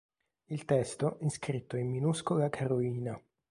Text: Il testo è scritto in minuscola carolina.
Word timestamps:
Il 0.47 0.65
testo 0.65 1.19
è 1.19 1.29
scritto 1.29 1.77
in 1.77 1.87
minuscola 1.91 2.49
carolina. 2.49 3.21